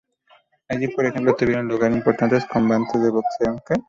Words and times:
Allí, 0.67 0.87
por 0.87 1.05
ejemplo, 1.05 1.35
tuvieron 1.35 1.67
lugar 1.67 1.91
importantes 1.91 2.43
combates 2.47 3.03
de 3.03 3.11
boxeo. 3.11 3.61